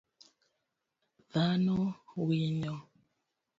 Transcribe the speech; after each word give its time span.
Dhano 1.31 1.77
winyo 2.25 2.75